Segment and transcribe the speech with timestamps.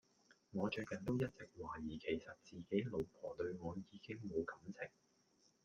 [0.53, 4.73] 我最近都一直懷疑其實自己老婆對我可能已經無感情